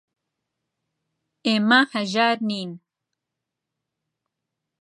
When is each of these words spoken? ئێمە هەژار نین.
ئێمە 1.45 1.81
هەژار 1.93 2.37
نین. 2.49 2.71